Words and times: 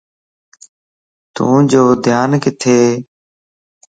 توجو 1.35 1.83
ڌيان 2.05 2.31
ڪٿي؟ 2.43 2.79